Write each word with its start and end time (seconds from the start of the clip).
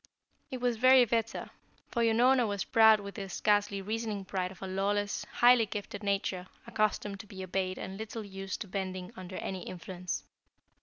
It 0.49 0.59
was 0.61 0.77
very 0.77 1.05
bitter, 1.05 1.51
for 1.89 2.01
Unorna 2.01 2.47
was 2.47 2.63
proud 2.63 2.99
with 3.01 3.13
the 3.13 3.29
scarcely 3.29 3.83
reasoning 3.83 4.25
pride 4.25 4.49
of 4.51 4.63
a 4.63 4.67
lawless, 4.67 5.27
highly 5.31 5.67
gifted 5.67 6.01
nature, 6.01 6.47
accustomed 6.65 7.19
to 7.19 7.27
be 7.27 7.43
obeyed 7.43 7.77
and 7.77 7.99
little 7.99 8.23
used 8.23 8.61
to 8.61 8.67
bending 8.67 9.11
under 9.15 9.35
any 9.35 9.61
influence. 9.61 10.23